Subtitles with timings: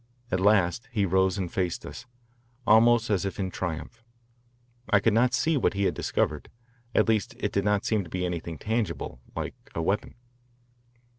[0.31, 2.07] At last he rose and faced us,
[2.65, 4.03] almost as if in triumph.
[4.89, 6.49] I could not see what he had discovered
[6.95, 10.15] at least it did not seem to be anything tangible, like a weapon.